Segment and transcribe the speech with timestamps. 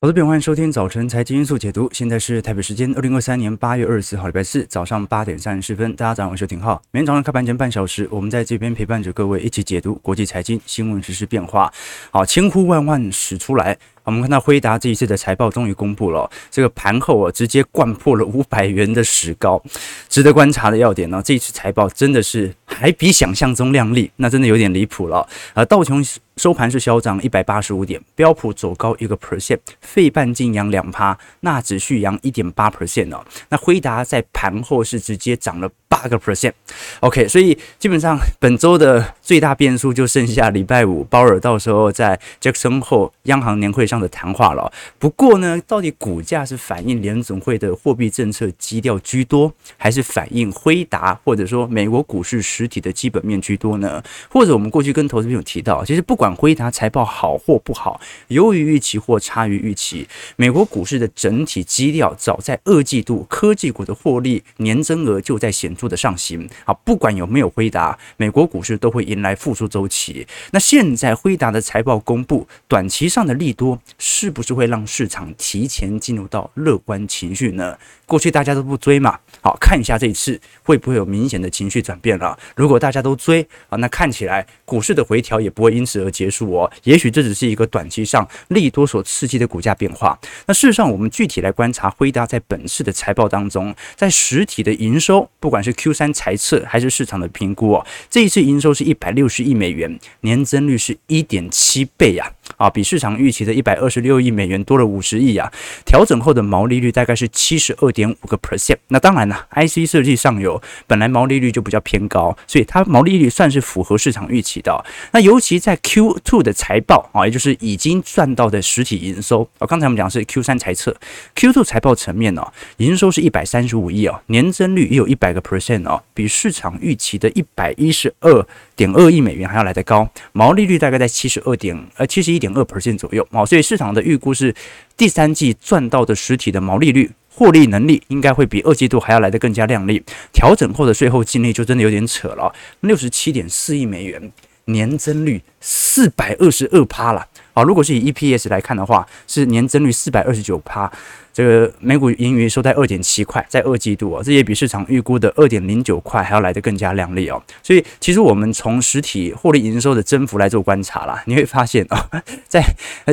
[0.00, 1.90] 好的，朋友欢迎收听早晨财经因素解读。
[1.92, 5.92] 现在是台北时间二零二三年八月二十四号，礼拜四早上八点三十四分。
[5.96, 6.80] 大家早上好，我是廷浩。
[6.92, 11.68] 每天早上开盘前半小时，我们在这边陪伴着各位一起解读国际财经新闻实、时变化。
[12.12, 13.76] 好，千呼万唤始出来。
[14.08, 19.62] 我们看到辉达这一次的财报终于公布了，这个盘后啊直接灌破了五百元的史高。
[20.08, 25.28] 值得观察的要点呢，这一次财报真的是还比想象中亮丽，那真的有点离谱了。
[25.52, 26.02] 呃，道琼
[26.38, 33.22] 收盘是小涨一百八十五点，标普走高一个 percent，费半径扬两趴，纳指续扬一点八 percent 哦。
[33.50, 35.70] 那辉达在盘后是直接涨了
[36.00, 44.70] 八个 percent，OK，所以基本上本周的最大变数就剩下礼拜五鲍尔到时候在 Jackson Hole 央行年会上的谈话了。
[44.98, 54.00] 不过呢，到底股价是反映联总会的货币政策基调居多，还是反映辉达或者说美国股市实体的基本面居多呢？
[54.30, 60.06] 或者我们过去跟投资朋友提到，其实不管辉达财报好或不好，优于预期或差于预期，
[60.36, 66.48] 美国股市的整体基调早在二季度科技股的获利年增额就在显著的上行。
[66.64, 70.26] 啊，不管有没有辉达，美国股市都会迎来复苏周期。
[70.50, 77.78] 那现在辉达的财报公布，短期上的利多是不是会让市场提前进入到乐观情绪呢？
[78.08, 82.36] 过去大家都不追嘛，好，看一下这一次会不会有明显的情绪转变了。
[82.56, 86.72] 如果大家都追啊，那看起来股市的回调也不会因此而结束哦。
[86.84, 90.18] 也许这只是一个短期上利多所刺激的股价变化。
[90.46, 102.32] 那事实上，我们具体来观察辉达在本次的财报当中，在实体的营收，不管是 Q 三财测还是市场的评估哦，这一次营收是一百六十亿美元，年增率是一点七倍呀。
[102.58, 105.50] 啊比市场预期的一百二十六亿美元多了五十亿啊！
[105.86, 108.76] 调整后的毛利率大概是七十二点五个 percent。
[108.88, 114.84] 那当然了，IC 设计上游本来毛利率就比较偏高，所以它毛利率算是符合市场预期的。
[115.12, 120.94] 那尤其在 Q2 的财报啊，也就是已经赚到的实体营收啊，刚才我们讲的是 Q3 财测
[121.36, 122.44] ，Q2 财报层面呢，
[122.78, 128.44] 营收是一百三十五亿哦，年增率也有一百个 percent 哦，比市场预期的一百一十二
[128.74, 134.54] 点二亿美元还要来得高，毛利率大概在七十二点呃七十一点二 percent 左右啊，所以市场的预估是
[134.96, 140.02] 第三季赚到的实体的毛利率获利能力应该会比二季度还要来得更加亮丽。
[140.32, 144.32] 调整后的税后净利就真的有点扯了，六十七点四亿美元，
[144.68, 147.26] 年增率四百二十二趴了。
[147.52, 150.90] 好，如果是以 EPS 来看的话，是年增率四百二十九趴。
[151.32, 157.40] 这个每股盈余收在二点七块，在二季度哦，这也比市场预估的二点零九块还要来得更加亮丽哦。
[157.62, 162.08] 所以，其实我们从实体获利营收的增幅来做观察啦，你会发现啊，
[162.48, 162.64] 在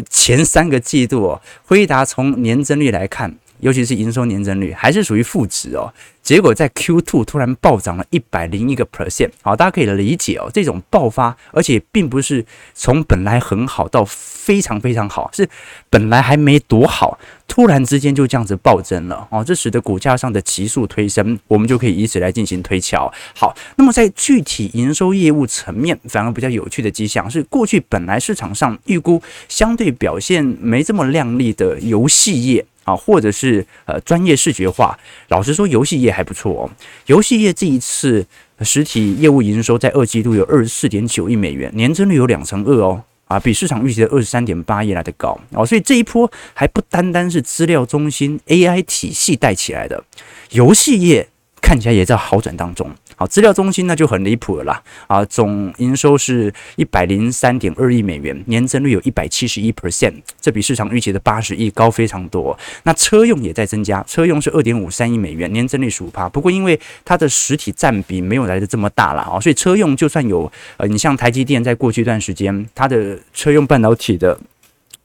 [0.09, 3.35] 前三个季度哦，辉达从年增率来看。
[3.61, 5.91] 尤其是营收年增率还是属于负值哦，
[6.25, 12.43] 结果在 Q2 突然暴涨了一百零一个 percent，好，大家可以理解哦，这种爆发，而且并不是
[12.73, 15.47] 从本来很好到非常非常好，是
[15.91, 23.13] 本来还没多好，突然之间就这样子暴增了哦，这使得股价上的急速推升，我们就可以以此来进行推敲。
[23.35, 32.65] 好，那么在具体营收业务层面，反而比较有趣的迹象是，过去本来市场上预估相对表现没这么亮丽的游戏业。
[32.85, 34.97] 啊，或者是呃专业视觉化，
[35.27, 36.71] 老实说，游戏业还不错哦。
[37.07, 38.25] 游戏业这一次
[38.61, 45.65] 实体业务营收在二季度有二十四点九亿美元，年增率有两成二哦，啊，比市场预期的二十三点八亿来的高哦。
[45.65, 50.03] 所以这一波还不单单是资料中心 AI 体系带起来的，
[50.51, 51.27] 游戏业
[51.61, 52.89] 看起来也在好转当中。
[53.17, 55.23] 好，资料中心那就很离谱了啦啊！
[55.25, 62.57] 总营收是一百零三点二亿美元，年增率有一百七十一 percent，这比市场预期的八十亿高非常多。
[62.83, 66.27] 那车用也在增加，车用是二点五三亿美元，年增率十五趴。
[66.27, 74.37] 不过因为它的实体占比没有来的这么大了啊，所以车用就算有呃，你像台积电在过去一段时间，它的车用半导体的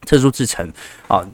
[0.05, 0.69] 特殊制程
[1.07, 1.25] 啊。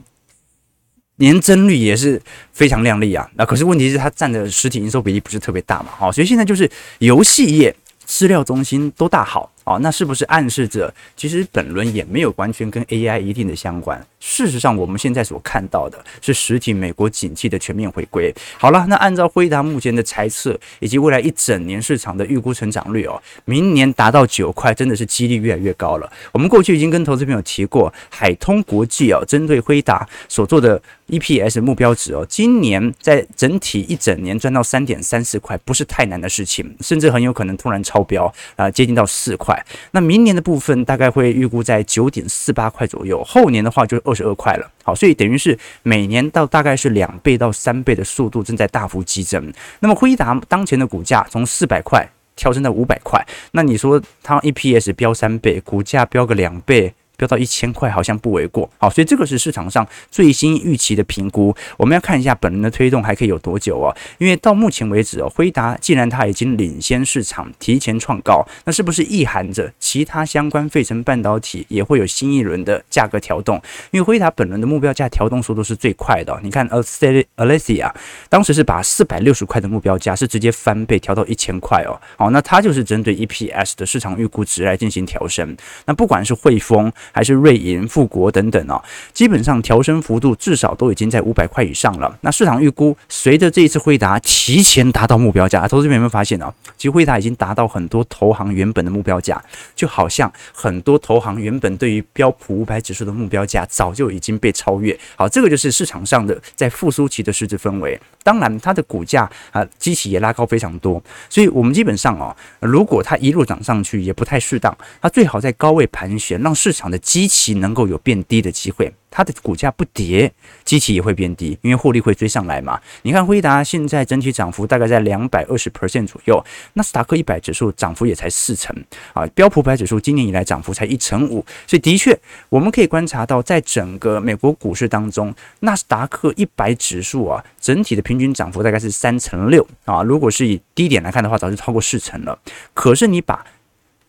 [1.17, 2.21] 年增率也是
[2.53, 6.69] 非常靓丽啊，那可是问题是它占的实体营收比例不是特别大嘛，好，所以现在就是
[6.99, 9.51] 游戏业、资料中心都大好。
[9.67, 14.01] 哦，那是不是暗示着其实本轮也没有完全跟 AI 一定的相关？
[14.17, 18.33] 事实上，我们现在所看到的是实体美国景气的全面回归。
[18.57, 26.09] 好了，那按照辉达目前的猜测以及未来一整年市场的预估成长率哦，明年达到九块，真的是几率越来越高了。
[26.31, 39.56] 我们过去已经跟投资朋友提过，海通国际哦，针对辉达所做的 EPS 目标值哦，今年在整体一整年赚到三点三四块，不是太难的事情，甚至很有可能突然超标啊，接近到四块。
[39.91, 44.71] 那明年的部分大概会预估在九点四八块左右，后年的话就是二十二块了。
[44.83, 49.51] 好，所以等于是每年到大概是两倍到三倍的速度正在大幅激增。
[49.79, 56.93] 那么辉达当前的股价从四百块跳升到五百块，那你说它 EPS 飙三倍，股价飙个两倍？
[57.17, 58.69] 飙到一千块好像不为过。
[58.77, 61.53] 好，所以这个是市场上最新预期的评估。
[61.75, 63.95] 我们要看一下本轮的推动还可以有多久哦？
[64.19, 73.61] 因为到目前为止哦，辉达既然它已经领先市场，提前创高，那是不是意含着其他相关费城半导体也会有新一轮的价格调动？
[73.91, 76.39] 因为辉达本轮的目标价调动速度是最快的。
[76.43, 77.91] 你看，Alesia
[78.29, 81.99] 当时是把四百六十块的目标价是直接翻倍调到一千块哦。
[82.15, 85.57] 好，那它就是针对 EPS 的市场预估值来进行调升。
[85.85, 88.81] 那不管是汇丰还是瑞银、富国等等哦，
[89.13, 92.17] 基本上调升幅度至少都已经在五百块以上了。
[92.21, 96.53] 那市场预估随着这一次辉达提前达到目标价，投资者有没有发现呢？
[96.77, 99.41] 其实辉达已经达到很多投行原本的目标价，
[99.75, 104.97] 就好像很多投行原本对于标普五百指数的目标价早就已经被超越。
[105.15, 107.99] 好，这个就是市场上的在复苏期的市值氛围。
[108.23, 118.93] 当然，它的股价啊，基期也拉高非常多，所以我们基本上哦，如果它一路涨上去也不太适当，它最好在高位盘旋，让市场的基期能够有变低的机会。
[119.09, 120.31] 它的股价不跌，
[120.63, 122.79] 基期也会变低，因为获利会追上来嘛。
[123.01, 128.75] 你看辉达现在整体涨幅大概在两百二十 percent 左右，纳斯达克一百指数涨幅也才四成
[129.13, 132.15] 啊，标普百指数今年以来涨幅才一成五，所以的确
[132.49, 142.37] 我们可以观察到，在整个美国股市当中，纳斯达克一百指数啊，整体的平均涨幅大概是三成六啊，如果是以低点来看的话，早就超过四成了。
[142.75, 143.43] 可是你把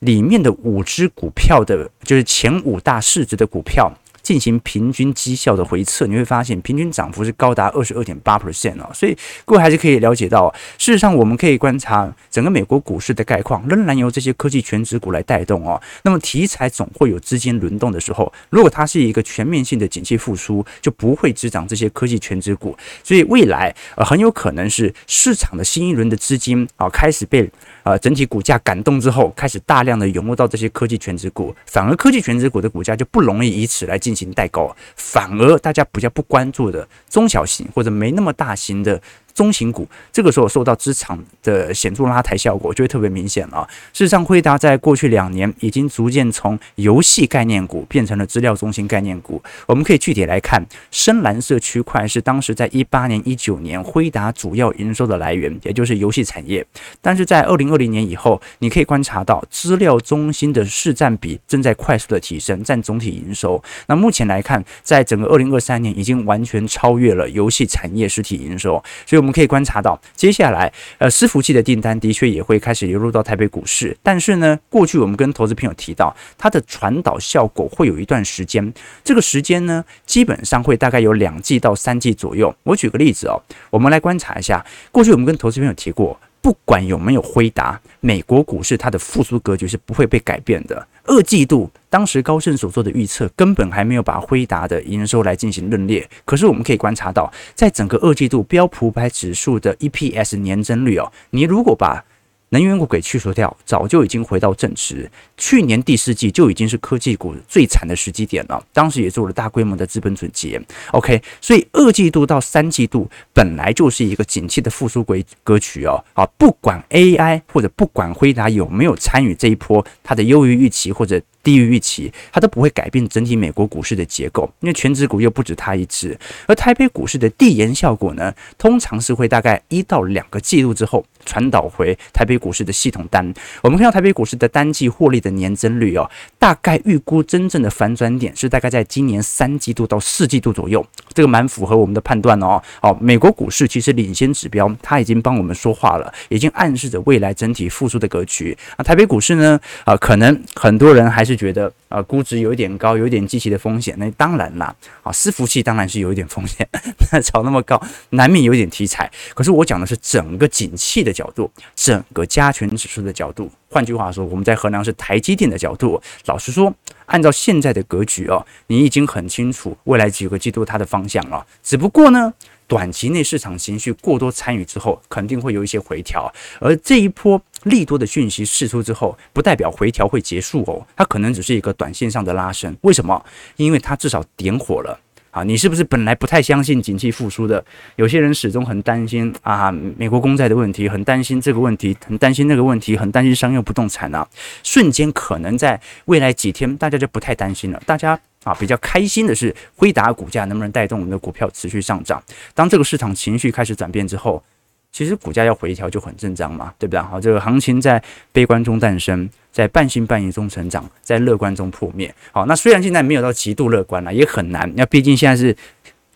[0.01, 3.93] 里面的五只股票的，就是前五大市值的股票。
[4.29, 9.17] 进行平均绩效的回测，你会发现平均涨幅是高达二十二点八 percent 哦，所以
[9.47, 15.81] 各位还是可以了解到，事实上我们可以观察整个美国股市的概况，仍然由这些科技权值股来带动哦。
[16.03, 27.51] 那么题材总会有资金轮动的时候，如果它是一个全面性的景气复苏，就不会只涨这些科技权值股，所以未来呃很有可能是市场的新一轮的资金啊开始被。
[27.85, 39.01] 呃，整体股价感动之后，开始大量的涌入到这些科技权值股，反而科技权值股的股价就不容易以此来进行行带高，反而大家比较不关注的中小型或者没那么大型的。
[39.39, 43.65] 中型股这个时候受到资产的显著拉抬效果，就会特别明显了。
[43.93, 49.41] 事实上，辉达在过去两年已经逐渐从游戏概念股变成了资料中心概念股。
[49.67, 56.67] 我们可以具体来看，深蓝色区块是当时在一八年、一九年辉达主要营收的来源，也就是游戏产业。
[57.01, 63.63] 但是在二零二零年以后，你可以观察到资料中心的市占比正在快速的提升，占总体营收。
[63.87, 69.28] 那目前来看，在整个二零二三年已经完全超越了游戏产业实体营收，所以。
[69.29, 73.95] 我们可以观察到，接下来，呃，伺服器的订单的确也会开始流入到台北股市。
[74.03, 78.73] 但是呢，过去我们跟投资朋友提到，它的传导效果会有一段时间。
[79.05, 82.57] 这个时间呢，基本上会大概有两季到三季左右。
[82.63, 83.39] 我举个例子哦，
[83.69, 86.19] 我们来观察一下，过去我们跟投资朋友提过。
[86.41, 90.87] 不管有没有辉达，美国股市它的复苏格局是不会被改变的。
[91.05, 96.09] 二季度当时高盛所做的预测，根本还没有把辉达的营收来进行论列。
[96.25, 102.05] 可是我们可以观察到，在整个二季度标普百指数的 EPS 年增率哦，你如果把
[102.51, 105.11] 能源股给去除掉，早就已经回到正值。
[105.37, 110.61] 去年第四季就已经是科技股最惨的时机点了，当时也做了大规模的资本总结。
[110.93, 116.03] OK，所以二季度到三季度本来就是一个景气的复苏轨格局哦。
[116.15, 121.21] 啊，不管 AI 或者不管辉达有没有参与这一波，它的优于预期或者。
[121.41, 126.19] 低于预期，它都不会改变整体美国股市的结构，因为全指股又不止它一只。
[126.47, 133.33] 而台北股市的递延效果呢，通常是会大概一到两个季度之后传导回台北股市的系统单。
[133.63, 142.61] 我们看到台北股市的单季获利的年增率哦，大概预估真正的反转点是大概在今年三季度到四季度左右，这个蛮符合我们的判断哦。
[142.83, 148.55] 好，美国股市其实领先指标，它已经帮我们说话了，已经暗示着未来整体复苏的格局。
[148.77, 151.39] 啊，台北股市呢，啊，可能很多人还是。
[151.39, 153.95] 觉得啊，估值有一点高，有一点基期的风险。
[153.99, 156.69] 那当然啦，啊，伺服器当然是有一点风险，
[157.25, 157.81] 炒那么高，
[158.11, 159.11] 难免有一点题材。
[159.35, 163.51] 可是我讲的是整个景气的角度，整个加权指数的角度。
[163.71, 166.01] 换句话说，我们在衡量是台积电的角度。
[166.27, 166.73] 老实说，
[167.07, 171.47] 按照现在的格局哦，你已经很清楚未来几个季度它的方向了。
[171.63, 172.33] 只不过呢。
[172.69, 176.33] 短期内市场情绪过多参与之后，肯定会有一些回调。
[176.61, 182.77] 而这一波利多的讯息释出之后，不代表回调会结束哦，它可能只是一个短线上的拉升。
[182.83, 183.25] 为什么？
[183.57, 185.43] 因为它至少点火了啊！
[185.43, 187.65] 你是不是本来不太相信景气复苏的？
[187.97, 194.29] 有些人始终很担心啊，美国公债的问题，很担心这个问题，很担心那个问题，很担心商用不动产啊。
[194.63, 197.83] 瞬间可能在未来几天，大家就不太担心了。
[197.87, 198.21] 大家。
[198.45, 202.23] 啊，比较开心的是，辉达股价能不能带动我们的股票持续上涨？
[202.55, 204.43] 当这个市场情绪开始转变之后，
[204.91, 207.01] 其实股价要回调就很正常嘛，对不对？
[207.01, 208.03] 好，这个行情在
[208.33, 212.15] 悲观中诞生，在半信半疑中成长，在乐观中破灭。
[212.33, 214.73] 好，那虽然现在没有到极度乐观了，也很难。
[214.77, 215.55] 那毕竟现在是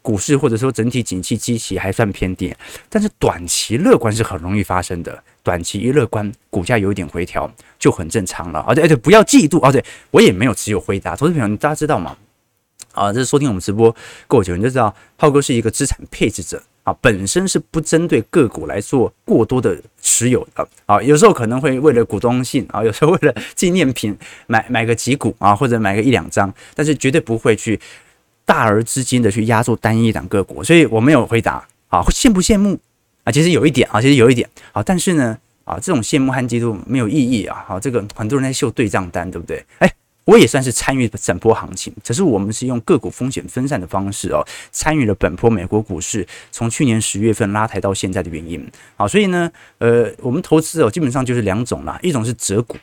[0.00, 2.54] 股市或者说整体景气基期还算偏低，
[2.88, 5.22] 但是短期乐观是很容易发生的。
[5.42, 8.60] 短期一乐观，股价有一点回调就很正常了。
[8.68, 12.16] 而且而且不要嫉妒，啊，对我也没有持有回答，投资朋友，大家知道吗？
[12.92, 13.94] 啊，这是收听我们直播
[14.26, 16.62] 够久，你就知道浩哥是一个资产配置者。
[16.84, 24.18] 啊，本身是不针对个股来做过多的持有的啊，有时候可能会为了股东性啊，有时候为了纪念品
[24.48, 27.80] 买买个几股啊，或者买个一两张，但是绝对不会去
[28.44, 32.76] 大额资金的去压住单一档个股，所以我没有回答啊，羡不羡慕
[33.24, 33.32] 啊？
[33.32, 39.64] 其实有一点啊，其实有一点啊，但是呢啊，这种羡慕和嫉妒没有意义啊，好，这个很多人在秀对账单，对不对？
[39.78, 39.92] 哎。
[40.24, 44.38] 我也算是参与整波行情，只是我们是用个股风险分散的方式哦，
[44.70, 48.64] 参与了本波美国股市从去年十月份拉抬到现在的原因。
[48.94, 52.76] 好，所以呢，呃，我们投资哦，基本上就是两种啦，一种是折股，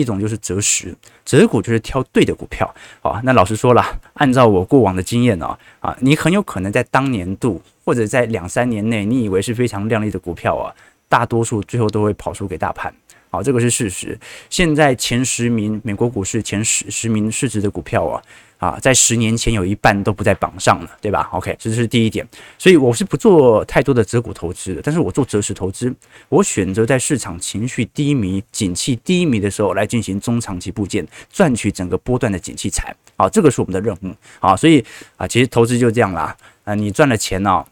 [0.00, 0.94] 一种就是择时。
[1.24, 2.72] 择股就是挑对的股票。
[3.00, 3.84] 好，那老实说了，
[4.14, 10.74] 按照我过往的经验呢，啊，你很有可能在当年度或者在两三年内，你以为是非常亮丽的股票啊，
[11.08, 12.92] 大多数最后都会跑输给大盘。
[13.30, 14.18] 好，这个是事实。
[14.50, 18.22] 现在前十名美国股市前十十名市值的股票啊，
[18.62, 22.24] 啊，在十年前有一半都不在榜上了，对吧？OK，这是第一点。
[22.56, 25.92] 所以我是不做太多的择股投资的，但是我做择时投资。
[26.28, 32.94] 我选择在市场情绪低迷、景气低迷的时候来进行中长期布建，赚取整个波段的景气财。
[33.16, 34.14] 好，这个是我们的任务。
[34.38, 34.84] 好，所以
[35.16, 36.36] 啊，其实投资就这样啦。
[36.62, 37.64] 啊，你赚了钱呢，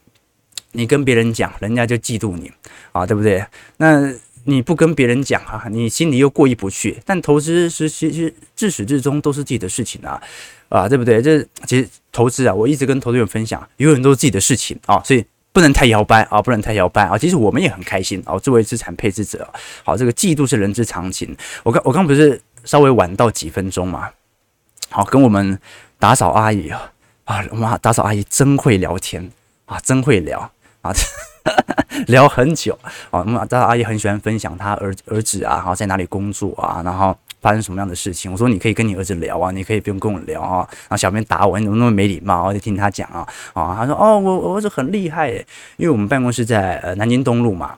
[0.72, 2.50] 你跟别人讲，人家就嫉妒你
[2.90, 3.46] 啊，对不对？
[3.76, 4.12] 那。
[4.44, 6.96] 你不跟别人讲啊，你心里又过意不去。
[7.04, 10.20] 但投资是其实自始至终都是自己的事情啊，
[10.70, 11.20] 啊，对不对？
[11.20, 15.22] 这其实投资啊，我一直跟投资人分享，永远都是自己的事情啊，所以
[15.52, 17.18] 不能太摇摆啊，不能太摇摆啊。
[17.18, 19.46] 其实我们也很开心啊，作为资产配置者，
[19.84, 21.36] 好，这个嫉妒是人之常情。
[21.64, 24.08] 我刚我刚不是稍微晚到几分钟嘛，
[24.88, 25.58] 好，跟我们
[25.98, 26.92] 打扫阿姨啊，
[27.24, 29.30] 啊，我们打扫阿姨真会聊天
[29.66, 30.50] 啊，真会聊
[30.82, 30.94] 啊。
[32.08, 32.78] 聊很久
[33.10, 38.30] 啊，那么大阿姨很喜欢分享她儿儿子啊，然后在哪里工作啊，然后发生什么样的事情。
[38.30, 40.66] 我说你可以跟你儿子聊啊，你可以不用跟我聊啊。
[40.70, 42.46] 然后小编打我，你怎么那么没礼貌？
[42.46, 45.30] 我就听他讲啊啊，他说哦，我我儿子很厉害，
[45.76, 47.74] 因为我们办公室在呃南京东路嘛，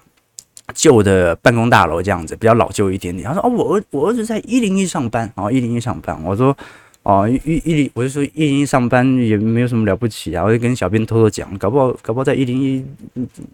[0.74, 3.26] 旧的办公大楼这样子，比较老旧一点点。
[3.28, 6.18] 他说哦，我儿我儿子在一零一上班，然后一零一上班。
[6.22, 6.56] 我说。
[7.02, 12.84] 哦，一一零，我就说一零一上班也没有什么了不起啊，我就跟小编偷偷讲，搞不好搞不好在一零一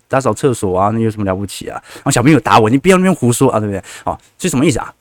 [0.07, 1.81] 打扫厕所啊，那有什么了不起啊？
[1.95, 3.83] 然后小编又打我，你不要那边胡说啊，对不对？
[4.05, 4.95] 哦，是什么意思啊？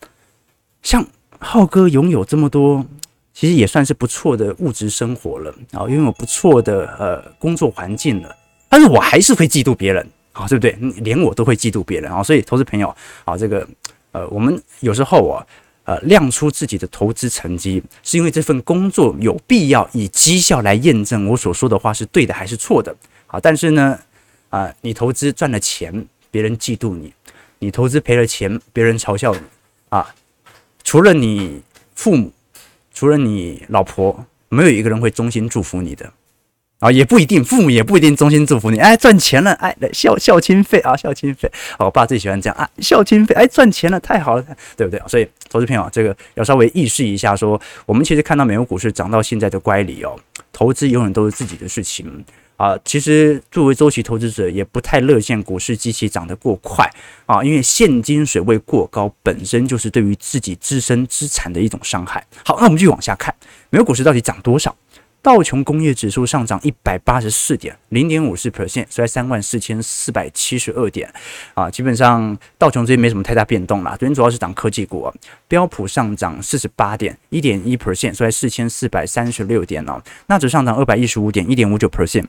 [0.81, 1.05] 像
[1.39, 2.85] 浩哥拥有这么多，
[3.33, 8.33] 其实也算是不错的物质生活了啊，拥有不错的呃工作环境了，
[8.69, 10.71] 但是我还是会嫉妒别人啊，对不对？
[11.01, 13.67] 连我都会嫉妒别人啊，所以投资朋友啊，这个
[14.13, 15.45] 呃，我们有时候啊。
[15.87, 22.93] 呃，亮出自己的投资成绩，是因为这份工作有必要以绩效来验证我所说的话是对的还是错的。
[23.25, 23.97] 好，但是呢，
[24.49, 27.09] 啊、你投资赚了钱，别人嫉妒你；
[27.59, 29.39] 你投资赔了钱，别人嘲笑你。
[29.87, 30.13] 啊，
[30.83, 31.61] 除了你
[31.95, 32.33] 父母，
[32.93, 36.11] 除了你老婆，没有一个人会衷心祝福你的。
[36.79, 38.77] 啊，也不一定，父母也不一定衷心祝福你。
[38.77, 41.51] 哎，赚钱了，哎，孝孝亲费啊，孝亲费。
[41.79, 45.01] 我爸最喜欢这样啊，孝亲费，哎，赚钱了，太好了，对不对？
[45.07, 50.15] 所以，投资朋友，这个要稍微意识一下说，我们其实看到美国股市涨到现在的乖离哦，
[50.53, 52.23] 投资永远都是自己的事情
[52.57, 52.77] 啊。
[52.85, 56.87] 其实，作为周期投资者，也不太乐见股市机器涨得过快
[57.25, 62.23] 啊，因为现金水位过高，本身就是对于自己自身资产的一种伤害。
[62.45, 63.33] 好，那我们继续往下看，
[63.71, 64.75] 美国股市到底涨多少？
[65.27, 71.13] 道琼工业指数上涨一百八十四点，零点五四 percent，收在三万四千四百七十二点
[71.53, 71.69] 啊。
[71.69, 73.89] 基本上道琼这边没什么太大变动啦。
[73.99, 75.13] 昨天主要是涨科技股啊。
[75.49, 80.01] 标普上涨四十八点，一点一 percent，收在四千四百三十六点哦。
[80.27, 82.23] 纳指上涨二百一十五点，一点五九 percent，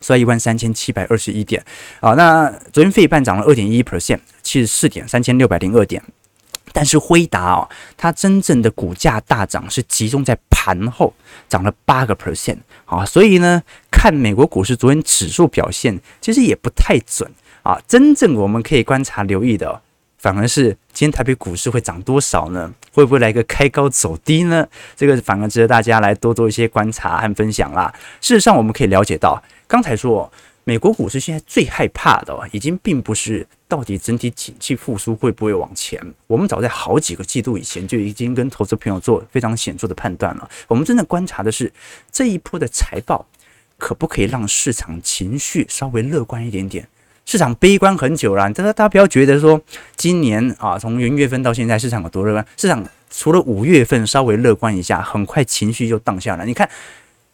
[0.00, 1.60] 收在一万三千七百二十一点
[1.98, 2.14] 啊。
[2.14, 6.00] 那昨天费半涨了二点一 percent，七十四点，三千六百零二点。
[6.72, 11.12] 但是辉达哦，它真正的股价大涨是集中在盘后，
[11.48, 17.30] 涨了八个 percent 啊，所以呢，看美国股市昨天指数表现，其实也不太准
[17.62, 17.78] 啊。
[17.86, 19.80] 真正我们可以观察留意的，
[20.18, 22.72] 反而是今天台北股市会涨多少呢？
[22.92, 24.66] 会不会来个开高走低呢？
[24.96, 27.92] 这个反而值得大家来多做一些观察和分享啦。
[28.20, 30.30] 事实上，我们可以了解到，刚才说。
[30.68, 35.98] 美国股市现在最害怕的，已经并不是到底整体景气复苏会不会往前。
[36.26, 40.46] 我们早在好几个季度以前就已经跟投资朋友做非常显著的判断了。
[40.66, 41.72] 我们真的观察的是
[42.12, 43.24] 这一波的财报
[43.78, 46.86] 可不可以让市场情绪稍微乐观一点点，
[47.24, 49.58] 市场悲观很久了，大家大家不要觉得说
[49.96, 52.46] 今年啊，从元月份到现在市场有多乐观。
[52.58, 56.44] 市场除了五月份稍微乐观一下，很快情绪就荡下来。
[56.44, 56.68] 你看，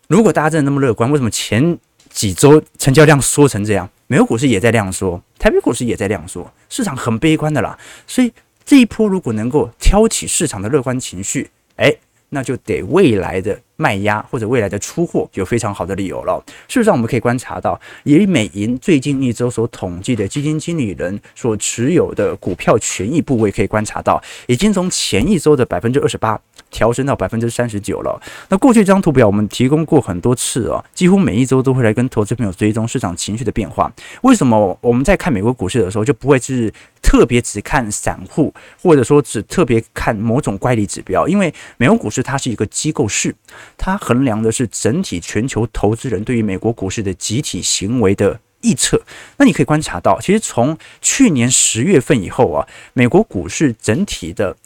[0.06, 1.76] 如果大家真的那么乐观，为什么前
[2.14, 3.90] 几周成交量缩成这样？
[4.06, 7.76] 美国股市也在量缩，台北股市也在量缩，市场很悲观的啦。
[8.06, 8.32] 所以
[8.64, 11.92] 这一波如果能够挑起市场的乐观情绪，哎，
[12.28, 13.60] 那就得未来的。
[13.76, 16.42] 卖压或者未来的出货有非常好的理由了。
[16.68, 26.40] 事实上，我们可以观察到，以美银最近一周所统计的基金经理人所持有的股票权益部位，可以观察到，已经从前一周的百分之二十八
[26.70, 28.20] 调升到百分之三十九了。
[28.48, 33.92] 那过去这张图表我们提供过很多次哦，几乎每一周都会来跟投资朋友追踪市场情绪的变化。
[34.22, 41.26] 为什么我们在看美国股市的时候就不会是特别只看散户，或者说只特别看某种乖离指标？
[41.26, 43.34] 因为美国股市它是一个机构市。
[43.76, 49.00] 它衡量的是整体全球投资人对于美国股市的集体行为的预测。
[49.36, 54.56] 那你可以观察到，其实从去年十月份以后啊，美国股市整体的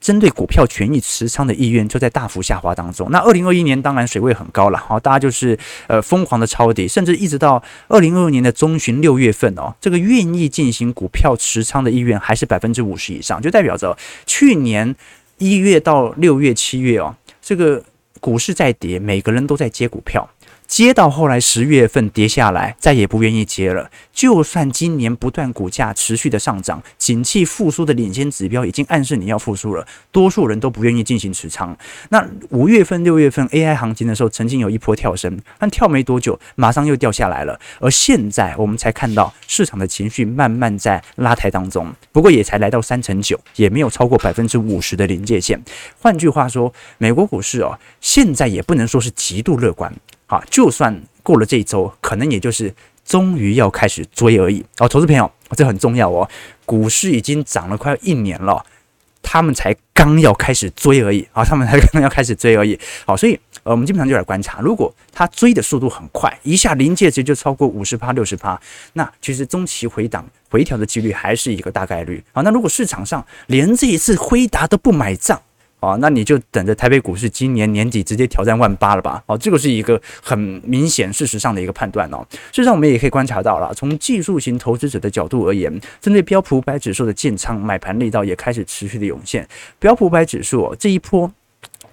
[0.00, 3.10] 针对股票权益持仓的意愿就在大幅下滑当中。
[3.10, 14.94] 那二零二一年当然水位很高了，好，大家就是呃疯狂的抄底，甚至一直到二零二二年的中旬六月份哦，这个愿意进行股票持仓的意愿还是百分之五十以上，就代表着去年
[15.38, 17.82] 一月到六月、七月哦，这个。
[18.20, 20.28] 股市在跌，每个人都在接股票。
[20.70, 23.90] 接到后来十月份跌下来，再也不愿意接了。
[24.12, 31.76] 就算今年不断股价持续的上涨，景气复苏的领先指标已经暗示你要复苏了，多数人都不愿意进行持仓。
[32.10, 37.58] 那五月份、六月份 AI 行情的时候，曾经有一波跳升，但跳没多久，马上又掉下来了。
[37.80, 45.60] 而现在我们才看到市场的情绪慢慢在拉抬当中，不过也才来到三成九，也没有超过百分之五十的临界线。
[45.98, 49.92] 换句话说，美国股市哦，现在也不能说是极度乐观。
[50.30, 52.72] 好，就算过了这一周，可能也就是
[53.04, 54.64] 终于要开始追而已。
[54.78, 56.30] 哦，投资朋友，这很重要哦。
[56.64, 58.64] 股市已经涨了快一年了，
[59.24, 61.26] 他们才刚要开始追而已。
[61.32, 62.78] 啊，他们才刚要开始追而已。
[63.04, 68.56] 好，所以呃，我们基本上就来观察，如果他追的速度很快，一下临界值就超过五十趴、六十趴，
[68.92, 72.22] 那其实中期回档回调的几率还是一个大概率。
[72.30, 75.42] 好，那如果市场上连这一次辉达都不买账。
[75.80, 79.22] 啊，那你就等着台北股市今年年底直接挑战万八了吧？
[79.26, 82.24] 哦，这个是一个很明显事实上的一个判断哦。
[82.30, 89.48] 事实上，我们也可以观察到了，从技术型投资者的角度而言，针对标普五百指数的建仓买盘力道也开始持续的涌现。
[89.78, 91.32] 标普五百指数这一波。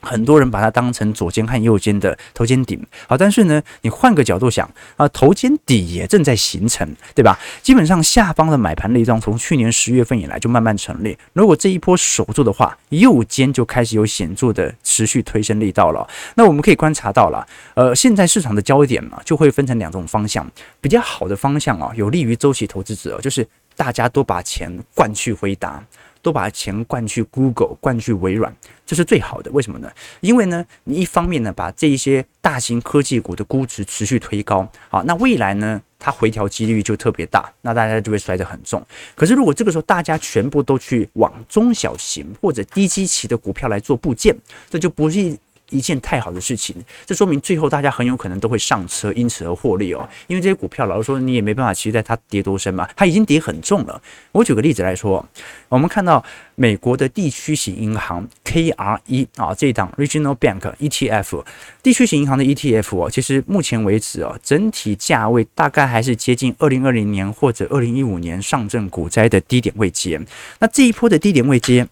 [0.02, 7.38] 很多人把它当成左肩和右肩的头肩顶，好，但是呢，你换个角度想啊，头肩底也正在形成，对吧？
[7.62, 11.18] 基本上下方的买盘力道从去年十月份以来就慢慢成立。
[11.34, 16.08] 如果这一波守住的话，右肩就开始有显著的持续推升力道了。
[16.36, 25.84] 那我们可以观察到了，呃，现在市场的焦点嘛，就会分成两种方向，比较好的方向啊，有利于周期投资者，就是大家都把钱灌去回答。
[26.28, 28.54] 都把钱灌去 Google，灌去微软，
[28.86, 29.50] 这是最好的。
[29.52, 29.90] 为什么呢？
[30.20, 38.86] 因为呢，你一方面呢，把这一些大型科技股的估值持续推高，好，那未来呢，它回调几率就特别大，那大家就会摔得很重。
[39.16, 44.36] 可是如果这个时候大家全部都去往中小型或者低基期的股票来做部件，
[44.70, 45.38] 这就不是。
[45.70, 46.76] 一件太好的事情，
[47.06, 50.08] 这说明最后大家很有可能都会上车，因此而获利哦。
[50.28, 54.02] 因为这些股票，老实说，你也没办法期待它跌多深嘛，它已经跌很重了。
[54.32, 55.26] 我举个例子来说，
[55.70, 56.24] 我们看到
[56.56, 61.44] 美国的地区型银行 KRE 啊，这一档 Regional Bank ETF，
[61.84, 70.20] 地区型银行的 ETF 哦，其实目前为止哦，整体价位大概还是接近二零二零年或者二零一五年上证股灾的低点位阶。
[70.60, 71.88] 那这一波的低点位阶。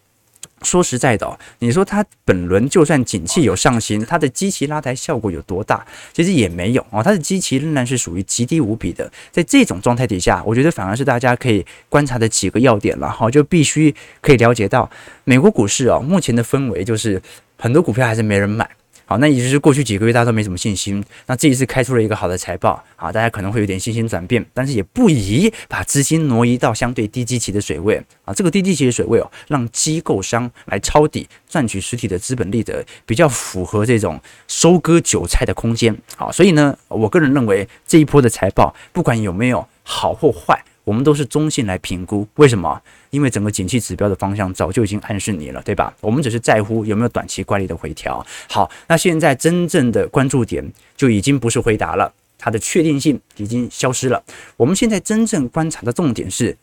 [0.65, 5.85] 说实在的哦，你说它本轮就算景气有上行，它的基期拉抬效果有多大？
[6.11, 9.09] 其实也没有哦，它的基期仍然是属于极低无比的。
[9.31, 14.89] 在这种状态底下，我觉得反而是大家可以观察的几个要点了哈，就必须可以了解到
[15.23, 17.21] 美国股市哦，目前的氛围就是
[17.57, 18.67] 很多股票还是没人买。
[19.07, 35.95] 好，那也就是过去几个月大家都没什么信心，那这一次开出了一个好的财报，啊，大家可能会有点信心转变，但是也不宜把资金挪移到相对低基期的水位啊，这个低基期的水位哦，让机构商来抄底赚取实体的资本利得，比较符合这种收割韭菜的空间。
[36.15, 40.63] 好，所以呢，我个人认为这一波的财报不管有没有好或坏。
[40.85, 42.81] 我们都是中性来评估，为什么？
[43.09, 45.93] 因为整个景气指标的方向早就已经暗示你了，对吧？
[45.99, 48.25] 我们只是在乎有没有短期乖离的回调。
[48.47, 50.63] 好，那现在真正的关注点
[50.95, 54.23] 就已经不是回答了，它的确定性已经消失了。
[54.55, 56.55] 我们现在真正观察的重点是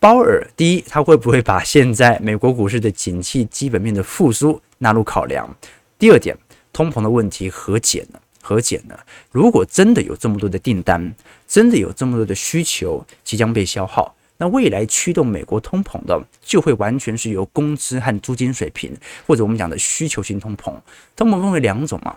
[0.00, 5.48] 鲍尔，第一，他会不会把现在美国股市的景气基本面的复苏纳入考量？
[5.96, 6.36] 第二点，
[6.72, 8.18] 通膨的问题和解呢。
[8.44, 8.94] 和减呢？
[9.30, 11.14] 如果真的有这么多的订单，
[11.48, 18.94] 真的有这么多的需求即将被消耗，那未来驱动美国通膨的，就会完全是由工资和租金水平，
[19.26, 20.74] 或者我们讲的需求型通膨。
[21.16, 22.14] 通膨分为两种嘛。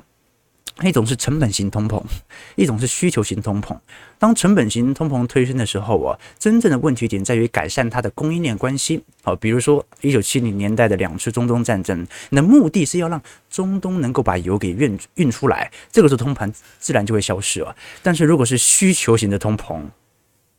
[0.83, 2.01] 一种是成本型通膨，
[2.55, 3.75] 一种是需求型通膨。
[4.19, 9.03] 当成本型通膨推升的时候啊，真正的问题点在于改善它的供应链关系。
[9.23, 17.75] 好，比如说一九七零年代的两次中东战争，那目的是要让中东能够把油给运运出来，这个时候通膨自然就会消失了。
[18.03, 19.81] 但是如果是需求型的通膨，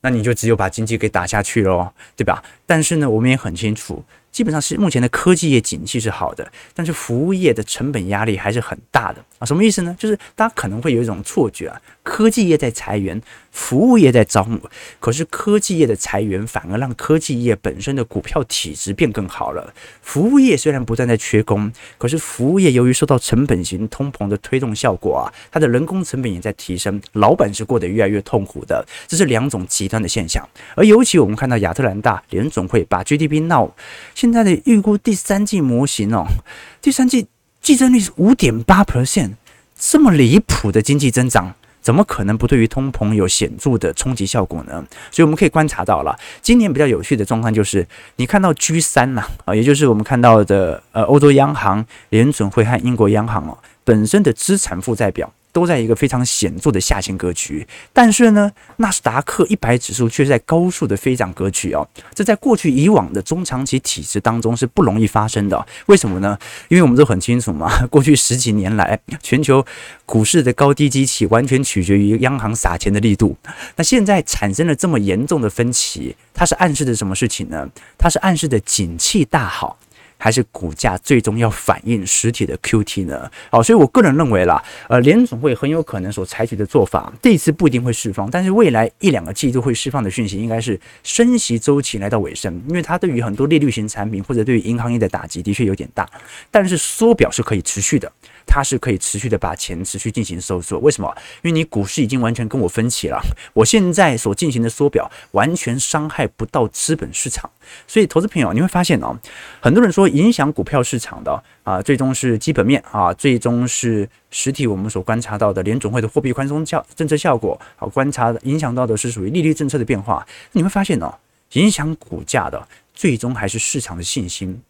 [0.01, 2.43] 那你就只有把经济给打下去喽，对吧？
[2.67, 4.05] 但是呢，我们也很清楚。
[4.39, 9.45] 基本上是目前的科技业景气是好的，但是服务业的成本压力还是很大的啊。
[9.45, 9.97] 什么意思呢？
[9.99, 13.21] 就是大家可能会有一种错觉啊，科技业在裁员，
[13.51, 14.61] 服务业在招募，
[15.01, 19.75] 可是科技业的裁员反而让科技业本身的股票体质变更好了。
[20.03, 28.87] 服务业虽然不断在缺工，可是服务业由于受到成本型通膨的推动效果啊，它的人工成本也在提升，老板是过得越来越痛苦的。
[29.09, 30.49] 这是两种极端的现象。
[30.77, 33.69] 而尤其我们看到亚特兰大联总会把 GDP 闹
[34.15, 36.27] 现现在的预估第三季模型哦，
[36.83, 37.27] 第三季
[37.63, 39.31] 季增率是五点八 percent，
[39.75, 44.85] 这么离谱的经济增长，怎么可能不对于通膨有显著的冲击效果呢？
[45.11, 55.33] 所以我们可以观察到了，今年比较有趣的状况就是，你看到 G 三呐啊，也就是我们看到的呃欧洲央行、联准会和英国央行哦，本身的资产负债表。
[55.59, 65.67] 都在一个非常显著的下行格局，但是呢，纳斯达克一百指数却在高速的飞涨格局哦，这在过去以往的中长期体制当中是不容易发生的。
[65.87, 66.39] 为什么呢？
[66.69, 69.67] 因为我们都很清楚嘛， 过去十几年来，全球
[70.07, 73.37] 股市的高低基期完全取决于央行撒钱的力度。
[73.75, 77.69] 那现在产生了这么严重的分歧，它是暗示着什么事情呢？
[77.99, 79.77] 它是暗示着景气大好。
[80.19, 83.31] 还是股价最终要反映实体的 QT 呢？
[83.51, 96.09] 好，所以我个人认为啦，呃，联总会很有可能所采取的做法，这一次不一定会释放，但是未来一两个季度会释放的讯息，应该是升息周期来到尾声，因为它对于很多利率型产品或者对于银行业的打击的确有点大，
[96.51, 98.11] 但是缩表是可以持续的。
[98.49, 101.15] 它是可以持续的把钱持续进行收缩，为什么？
[101.43, 103.21] 因为你股市已经完全跟我分歧了，
[103.53, 107.49] 我现在所进行的缩表完全伤害不到资本市场，
[107.87, 109.17] 所以投资朋友你会发现哦，
[109.61, 121.15] 很多人说影响股票市场的啊，最终是基本面啊，最终是实体我们所观察到的联总会的货币宽松效政策效果，好观察影响到的是属于利率政策的变化，你会发现哦，
[121.53, 124.63] 影响股价的最终还是市场的信心。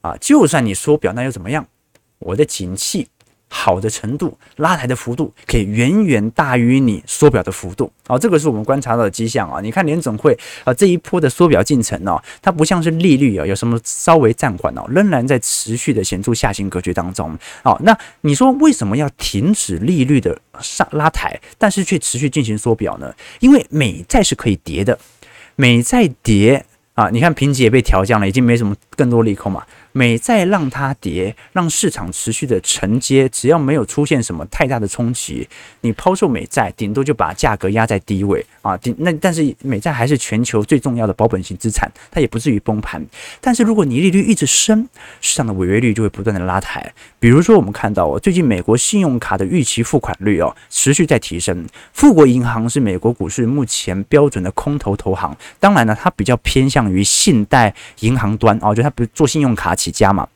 [0.00, 1.66] 啊，就算你缩表那又怎么样？
[2.18, 3.08] 我的景气
[3.50, 7.90] 好的程度，拉抬的幅度可以远远大于你缩表的幅度。
[8.06, 9.58] 好，这个是我们观察到的迹象啊。
[9.62, 17.38] 你看联总会啊这一波的缩表进程哦，它不像是利率啊有什么稍微暂缓哦，仍然在持续的显著下行格局当中。
[17.62, 23.14] 好，那你说为什么要停止利率的上拉抬，但是却持续进行缩表呢？
[23.40, 24.98] 因为美债是可以跌的，
[25.56, 29.64] 美债跌啊，你看评级也被调降了，已经没什么更多利空嘛。
[29.92, 35.48] 美债让它跌，让市场持续的承接，只要没有出现什么太大的冲击，
[35.80, 38.76] 你抛售美债，顶多就把价格压在低位啊。
[38.76, 43.04] 顶那但是美债还是全球最重要的保本型资产，它也不至于崩盘。
[43.40, 44.86] 但是如果你利率一直升，
[45.20, 46.92] 市场的违约率就会不断的拉抬。
[47.18, 51.66] 比如说我们看到哦，最近美国信用卡的逾期付款率哦持续在提升。
[51.92, 59.77] 富国银行是美国股市目前标准的空头投行，当然呢，它比较偏向于信贷银行端哦，就它不做信用卡。
[59.78, 60.28] 起家嘛，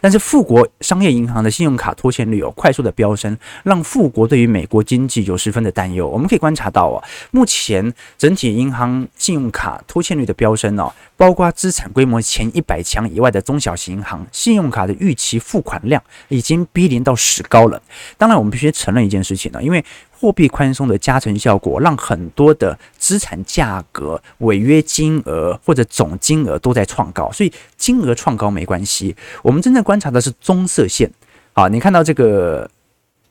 [0.00, 6.08] 但是富国商业银行的信用卡拖欠率有快速的飙升，让富国对于美国经济有十分的担忧。
[6.08, 6.98] 我们可以观察到啊，
[7.30, 17.82] 目前整体银行信用卡拖欠率的飙升哦，包括资产规模前一百强以外的中小型银行，信用卡的逾期付款量已经逼临到史高了。
[18.16, 29.16] 当然，我们必须承认一件事情呢，因为货币宽松的加成效果，让很多的资产价格、违约金额或者总金额都在创高，所以金额创高没关系。
[29.42, 31.10] 我们真正观察的是棕色线，
[31.52, 32.70] 啊，你看到这个。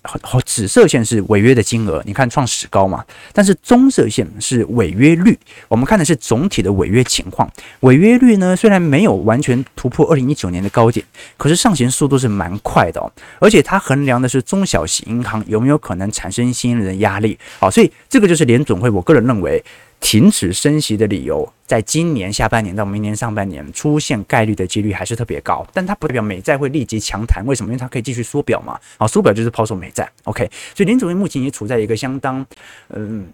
[0.03, 3.03] 好，紫色线是违约的金额，你看创史高嘛？
[3.33, 7.51] 但是棕色线是违约率，我们看的是总体的违约情况。
[7.81, 11.05] 违约率呢，虽然没有完全突破二零一九年的高点，
[11.35, 13.11] 可是上行速度是蛮快的哦。
[13.39, 17.37] 而且它衡量的是中小型银行有没有可能产生新一轮的压力。
[17.59, 19.61] 好，所以这个就是联总会，我个人认为。
[19.99, 27.45] 停止升息的理由，在今年下半年到明年上半年出现概率的几率还是特别高，但它不代表美债会立即强弹。
[27.45, 27.69] 为什么？
[27.69, 28.79] 因为它可以继续缩表嘛。
[28.97, 30.09] 啊，缩表就是抛售美债。
[30.23, 32.45] OK，所以联准会目前也处在一个相当
[32.89, 33.27] 嗯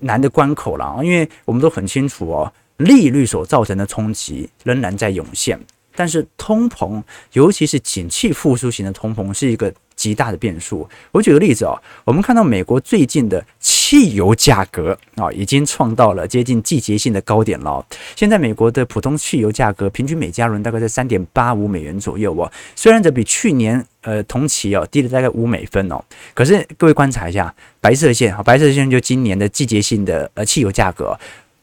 [0.00, 1.04] 难的关口了啊。
[1.04, 5.58] 因为我们都很清楚哦，利率所造成的冲击仍然在涌现，
[5.94, 10.88] 但是通膨，尤其是景气复苏型的通膨，是一个极大的变数。
[11.10, 17.84] 我举个例子哦，我们看到美国最近的汽油价格啊，已经创到了接近季节性的高点了。
[18.14, 26.00] 现在美国的普通汽油价格平均每加仑大概在三点八五美元左右哦，虽然这比去年呃同期哦低了大概五美分哦，
[26.32, 31.18] 可是各位观察一下白色线啊，白色线就今年的季节性的呃汽油价格，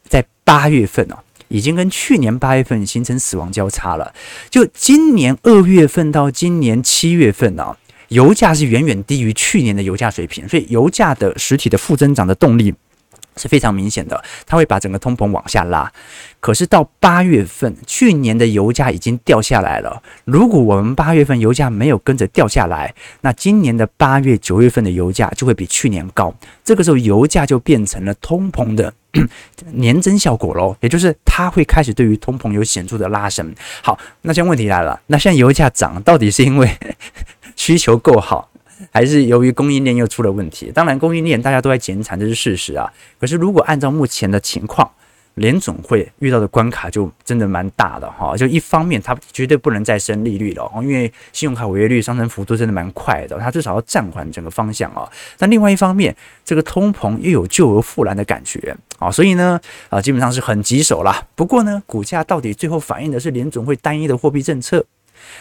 [0.06, 1.16] 在八月份哦。
[1.48, 4.12] 已经跟去年八月份形成死亡交叉了。
[4.50, 7.76] 就今年二月份到今年七月份啊，
[8.08, 12.74] 油价是远远低于去年的油价水平，所以油价的实体的负增长的动力
[13.36, 15.92] 是非常明显的，它会把整个通膨往下拉。
[16.40, 20.02] 可是到八月份，去年的油价已经掉下来了。
[20.24, 26.32] 如果我们八月份油价没有跟着掉下来，那今年的八月、九月份的油价就会比去年高。
[26.64, 28.92] 这个时候，油价就变成了通膨的。
[29.72, 33.50] 年增效果喽，也就是它会开始对于通膨有显著的拉升。
[33.80, 36.70] 好，那现在问题来了，那现在油价涨到底是因为
[37.56, 38.48] 需求够好，
[38.92, 40.70] 还是由于供应链又出了问题？
[40.72, 42.92] 当然，供应链大家都在减产，这是事实啊。
[43.18, 44.88] 可是如果按照目前的情况，
[45.34, 55.06] 联总会遇到的关卡就真的蛮大的哈，就一方面它绝对不能再升利率了，因为信用卡违约率上升幅度真的蛮快的，它至少要暂缓整个方向啊。
[55.36, 61.22] 但另外一方面，这个通膨又有救而复燃的感觉啊，所以呢啊，基本上是很棘手啦。
[61.34, 64.82] 不过呢，股价到底最后反映的是联总会单一的货币政策，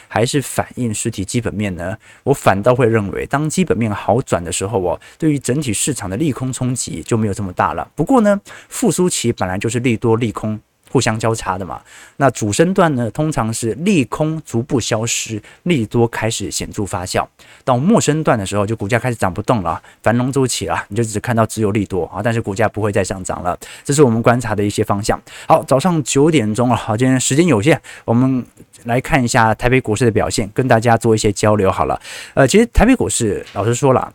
[0.08, 1.98] 还是反映实体基本面呢？
[2.24, 7.90] 我反倒会认为，当基本面好转的时候哦，对于整体市场的利空冲击就没有这么大了。
[7.96, 10.60] 不过呢，复苏期本来就是利多利空
[10.96, 11.82] 互相交叉的嘛。
[12.16, 17.28] 那主升段呢，通常是利空逐步消失，利多开始显著发酵。
[17.66, 23.60] 到末升段的时候，就股价开始涨不动了，繁荣周期了，你就只看到只有利多啊，但是股价不会再上涨了。
[23.84, 25.22] 这是我们观察的一些方向。
[25.46, 28.46] 好，早上九点钟了，好，今天时间有限，我们。
[28.84, 32.00] 来看一下台北股市的表现，跟大家做一些交流好了。
[32.36, 34.14] 呃，其实台北股市老实说了，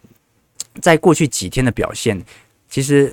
[0.80, 2.22] 在过去几天的表现，
[2.68, 3.12] 其实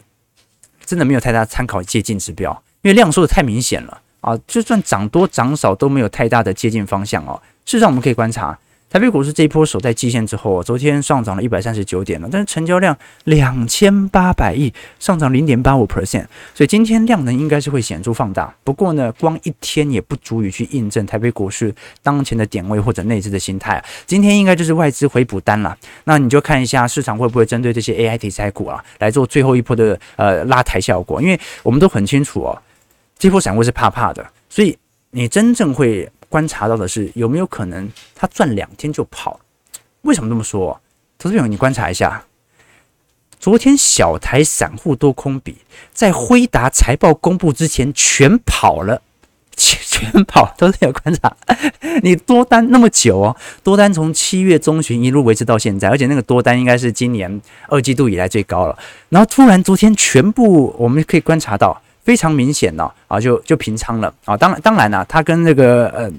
[0.86, 7.38] 真的没有太大参考借鉴指标，因为量缩的太明显了啊，就算涨多涨少都没有太大的接近方向哦。
[7.66, 8.58] 事实上，我们可以观察。
[8.90, 18.56] 台北股市这一波守在季线之后，昨天上涨了一百三十九点了，但是成交量两千八百亿，上涨零点八五 percent，所以今天量能应该是会显著放大。
[18.64, 23.84] 不过呢，光一天也不足以去印证台北股市当前的点位或者内资的心态。
[24.06, 32.58] 今天应该就是外资回补单了，那你就看一下市场会不会针对这些 AI 题材股啊来做最后一波的呃拉抬效果，因为我们都很清楚哦，
[33.18, 34.78] 这波散户是怕怕的，所以
[35.12, 36.10] 你真正会。
[36.30, 39.40] 观察到的是有没有可能他赚两天就跑？
[40.02, 40.78] 为什么这么说？
[41.18, 42.26] 投资朋友，你观察一下，
[43.40, 45.60] 昨天小台散户多空比
[45.94, 49.02] 在辉达财报公布之前全跑了，
[49.56, 50.54] 全跑。
[50.58, 51.34] 投资朋友观察，
[52.04, 58.78] 你多单那么久哦，多单从七月中旬一路维持到现在，而且那个多单应该是今年二季度以来最高了。
[59.08, 61.82] 然后突然昨天全部我们可以观察到。
[62.08, 64.38] 非常明显呢，啊，就就平仓了啊。
[64.38, 66.10] 当然，当然呢，它跟那个呃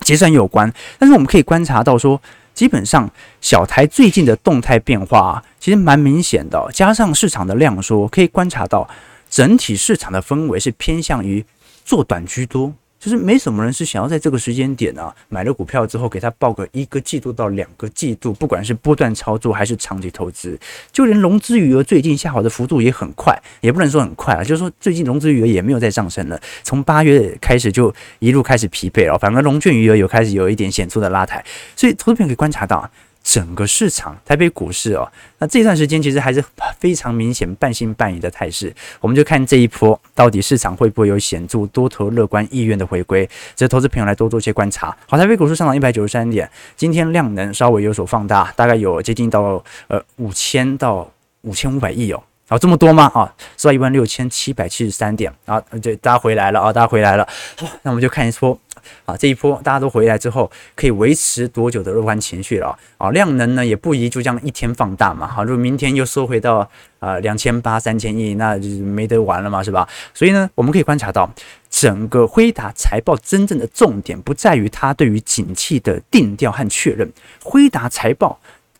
[0.00, 0.72] 结算有关。
[0.98, 2.18] 但是我们可以观察到说，
[2.54, 3.06] 基本上
[3.42, 6.66] 小台最近的动态变化啊，其实蛮明显的。
[6.72, 8.88] 加上市场的量缩，可以观察到
[9.28, 11.44] 整体市场的氛围是偏向于
[11.84, 12.72] 做短居多。
[12.98, 20.58] 就是没什么人是想要在这个时间点啊，买了股票之后给他抱个一个季度到两个季度，不管是波段操作还是长期投资，
[20.90, 31.44] 就连融资余额最近下滑的幅度也很快，也不能说很快啊， 就是说最近融资余额也没有再上升了，从八月开始就一路开始疲惫了，反而融券余额有开始有一点显著的拉抬，
[31.76, 32.90] 所以投资朋友可以观察到。
[33.30, 36.42] 整个市场，台北股市哦，那这段时间其实还是
[36.80, 38.74] 非常明显半信半疑的态势。
[39.02, 44.96] 我们就看这一波到底市场会不会有显著多头乐观意愿的回归，这投资朋友来多做些观察。
[45.06, 51.06] 好，台北股市上涨一百九十三点，今天量能稍微有所放大，大概有接近到呃五千到
[51.42, 52.22] 五千五百亿哦。
[52.48, 53.12] 好，这么多吗？
[53.14, 57.28] 啊，收到一万六千七百七十三点啊，对，大家回来了啊，大家回来了。
[57.58, 58.58] 好，那我们就看一波。
[59.04, 62.78] 啊，这一波大家都回来之后，可以维持多久的乐观情绪了？
[62.96, 65.26] 啊，量能呢也不宜就这样一天放大嘛。
[65.26, 69.88] 好，如果明天又收回到啊两千八三千亿，那就没得玩了嘛，是吧？
[70.12, 71.30] 所以呢，我们可以观察到，
[71.70, 77.10] 整个辉达财报真正的重点不在于它对于景气的定调和确认，
[77.42, 78.38] 辉达财报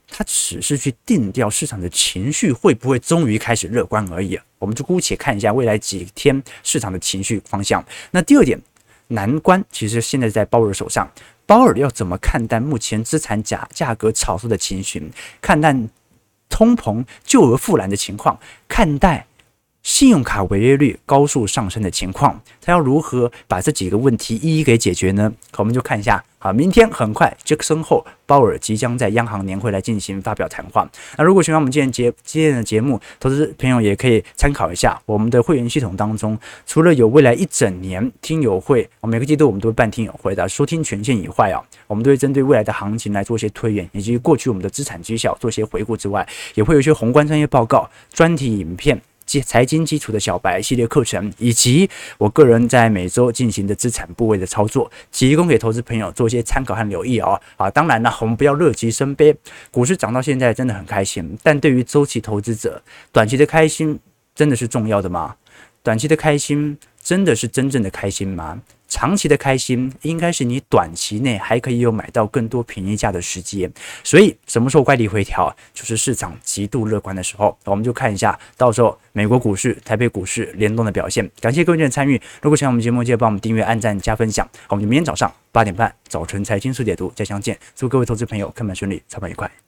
[0.08, 4.38] 它只是去定调市场的情绪会不会终于开始乐观而已。
[4.58, 7.84] 我们就姑且看一下未来几天市场的情绪方向。
[8.10, 8.60] 那第二点。
[9.08, 11.10] 难关其实现在在鲍尔手上，
[11.46, 15.74] 鲍尔要怎么看待目前资产价价格炒作的情绪，看待
[16.48, 19.26] 通膨救而复燃的情况，看待
[19.82, 25.32] 信用卡违约率高速上升的情况，他要如何把这几个问题一一给解决呢？
[25.56, 30.88] 我们就看一下好，明天很快杰克森后鲍尔即将在央行年会来进行发表谈话。
[31.16, 46.24] 那如果喜欢我们今天节今天的节目，投资朋友也可以参考一下我们的会员系统当中，除了有未来一整年听友会，每个季度我们都会办听友会的收听权限以外啊，我们都会针对未来的行情来做一些推演，以及过去我们的资产绩效做一些回顾之外，
[46.54, 49.02] 也会有一些宏观专业报告、专题影片。
[49.28, 57.38] 基财经基础的小白系列课程，以及我个人在每周进行的资产部位的操作，提供给投资朋友做一些参考和留意哦。
[57.58, 59.36] 啊，当然了，我们不要乐极生悲，
[59.70, 64.00] 股市涨到现在真的很开心，但对于周期投资者，短期的开心
[64.34, 65.36] 真的是重要的吗？
[65.82, 68.60] 短期的开心真的是真正的开心吗？
[68.88, 73.68] 长期的开心应该是你短期内还可以有买到更多便宜价的时机，
[74.02, 77.56] 所以什么时候乖离回调，就是市场极度乐观的时候。
[77.64, 81.30] 我们就看一下，到时候美国股市、台北股市联动的表现。
[81.40, 84.48] 感谢各位的参与，如果喜欢我们节目，记得帮我们订阅、按赞、加分享。
[84.68, 87.58] 我们明天早上八点半早晨财经速解读再相见。
[87.76, 89.67] 祝各位投资朋友看盘顺利，操盘愉快。